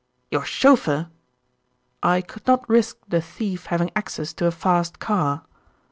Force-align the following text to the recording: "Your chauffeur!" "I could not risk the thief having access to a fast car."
"Your 0.31 0.45
chauffeur!" 0.45 1.09
"I 2.01 2.21
could 2.21 2.47
not 2.47 2.67
risk 2.67 2.97
the 3.07 3.21
thief 3.21 3.67
having 3.67 3.91
access 3.95 4.33
to 4.33 4.47
a 4.47 4.51
fast 4.51 4.97
car." 4.97 5.43